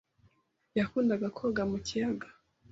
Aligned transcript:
yakundaga 0.77 1.27
koga 1.37 1.63
mu 1.71 1.77
kiyaga. 1.85 2.27